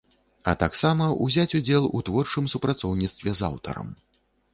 А 0.51 0.53
таксама 0.61 1.09
ўзяць 1.25 1.53
удзел 1.59 1.85
у 1.99 2.01
творчым 2.07 2.47
супрацоўніцтве 2.53 3.35
з 3.43 3.47
аўтарам. 3.51 3.93